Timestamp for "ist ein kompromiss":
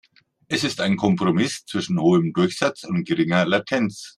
0.63-1.63